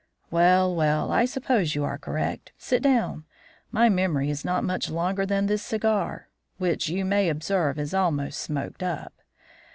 [0.31, 2.53] "Well, well, I suppose you are correct.
[2.57, 3.23] Sit down.
[3.71, 6.27] My memory is not much longer than this cigar,
[6.57, 9.13] which you may observe is almost smoked up.